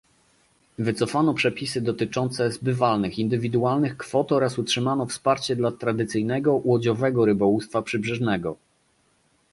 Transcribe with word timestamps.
wycofano 0.79 1.33
przepisy 1.33 1.81
dotyczące 1.81 2.51
zbywalnych 2.51 3.19
indywidualnych 3.19 3.97
kwot 3.97 4.31
oraz 4.31 4.59
utrzymano 4.59 5.05
wsparcie 5.05 5.55
dla 5.55 5.71
tradycyjnego 5.71 6.53
łodziowego 6.63 7.25
rybołówstwa 7.25 7.81
przybrzeżnego 7.81 8.55